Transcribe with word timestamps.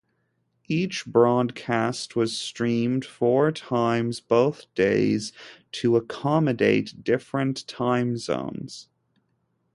Each 0.67 1.05
broadcast 1.05 2.15
was 2.15 2.35
streamed 2.35 3.05
four 3.05 3.51
times 3.51 4.19
both 4.19 4.65
days 4.73 5.31
to 5.73 5.95
accommodate 5.95 7.03
different 7.03 7.67
time 7.67 8.17
zones. 8.17 8.87